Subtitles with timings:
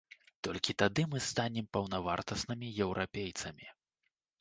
[0.45, 3.73] Толькі тады мы станем паўнавартаснымі еўрапейцамі.